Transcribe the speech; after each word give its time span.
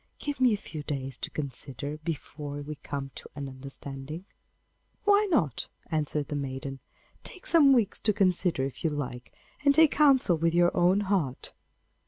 Give 0.17 0.41
me 0.41 0.51
a 0.51 0.57
few 0.57 0.81
days 0.81 1.15
to 1.19 1.29
consider 1.29 1.97
before 1.99 2.63
we 2.63 2.73
come 2.77 3.11
to 3.13 3.29
an 3.35 3.47
understanding.' 3.47 4.25
'Why 5.03 5.27
not?' 5.29 5.67
answered 5.91 6.29
the 6.29 6.35
maiden. 6.35 6.79
'Take 7.23 7.45
some 7.45 7.71
weeks 7.71 7.99
to 7.99 8.11
consider 8.11 8.63
if 8.65 8.83
you 8.83 8.89
like, 8.89 9.31
and 9.63 9.75
take 9.75 9.91
counsel 9.91 10.39
with 10.39 10.55
your 10.55 10.75
own 10.75 11.01
heart. 11.01 11.53